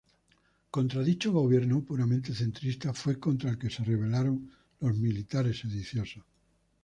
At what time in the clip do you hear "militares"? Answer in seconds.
4.97-5.59